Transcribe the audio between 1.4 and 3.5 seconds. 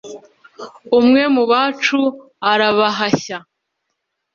bacu arabahashya